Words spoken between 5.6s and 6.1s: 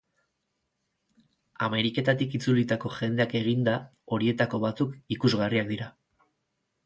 dira.